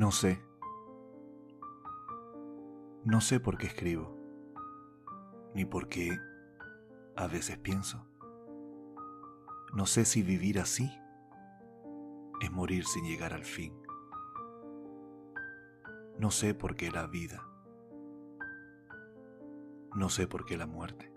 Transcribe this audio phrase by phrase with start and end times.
[0.00, 0.42] No sé.
[3.04, 4.16] No sé por qué escribo,
[5.54, 6.18] ni por qué
[7.16, 8.06] a veces pienso.
[9.74, 10.90] No sé si vivir así
[12.40, 13.78] es morir sin llegar al fin.
[16.18, 17.46] No sé por qué la vida.
[19.94, 21.12] No sé por qué la muerte.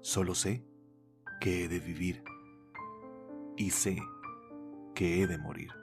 [0.00, 0.66] Solo sé
[1.40, 2.24] que he de vivir
[3.56, 4.02] y sé
[4.96, 5.81] que he de morir.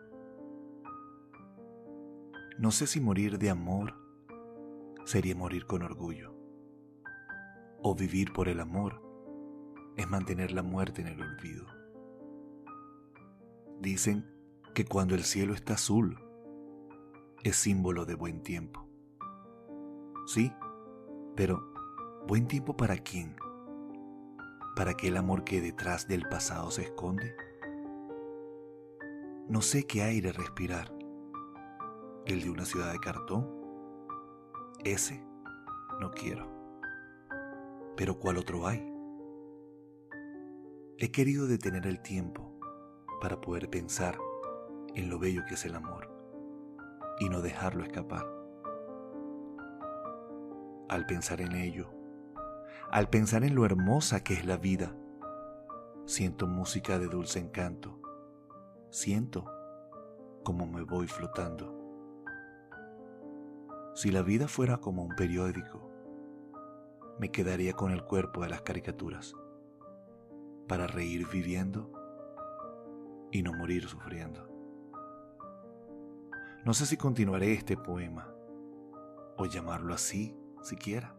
[2.59, 3.95] No sé si morir de amor
[5.05, 6.35] sería morir con orgullo
[7.81, 9.01] o vivir por el amor
[9.95, 11.65] es mantener la muerte en el olvido.
[13.79, 14.29] Dicen
[14.75, 16.19] que cuando el cielo está azul
[17.45, 18.85] es símbolo de buen tiempo.
[20.27, 20.51] Sí,
[21.37, 21.63] pero
[22.27, 23.37] ¿buen tiempo para quién?
[24.75, 27.37] ¿Para que el amor que detrás del pasado se esconde?
[29.47, 30.98] No sé qué aire respirar.
[32.29, 33.49] ¿El de una ciudad de cartón?
[34.83, 35.25] Ese
[35.99, 36.47] no quiero.
[37.97, 38.87] Pero ¿cuál otro hay?
[40.99, 42.59] He querido detener el tiempo
[43.19, 44.19] para poder pensar
[44.93, 46.07] en lo bello que es el amor
[47.19, 48.27] y no dejarlo escapar.
[50.87, 51.89] Al pensar en ello,
[52.91, 54.95] al pensar en lo hermosa que es la vida,
[56.05, 57.99] siento música de dulce encanto,
[58.91, 59.51] siento
[60.43, 61.88] como me voy flotando.
[63.99, 65.91] Si la vida fuera como un periódico,
[67.19, 69.35] me quedaría con el cuerpo de las caricaturas
[70.69, 71.91] para reír viviendo
[73.29, 74.47] y no morir sufriendo.
[76.63, 78.33] No sé si continuaré este poema,
[79.35, 81.13] o llamarlo así siquiera,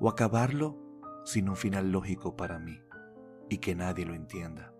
[0.00, 0.76] o acabarlo
[1.24, 2.82] sin un final lógico para mí
[3.48, 4.74] y que nadie lo entienda.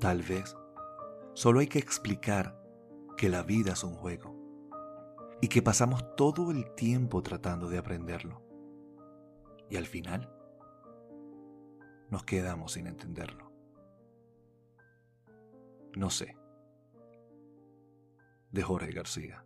[0.00, 0.56] Tal vez
[1.34, 2.59] solo hay que explicar
[3.20, 4.34] que la vida es un juego
[5.42, 8.40] y que pasamos todo el tiempo tratando de aprenderlo.
[9.68, 10.34] Y al final
[12.08, 13.52] nos quedamos sin entenderlo.
[15.94, 16.34] No sé.
[18.52, 19.44] De Jorge García.